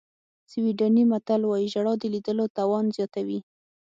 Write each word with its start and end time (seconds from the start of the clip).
سویډني 0.51 1.03
متل 1.11 1.41
وایي 1.45 1.67
ژړا 1.73 1.93
د 1.99 2.03
لیدلو 2.13 2.45
توان 2.57 2.85
زیاتوي. 2.97 3.39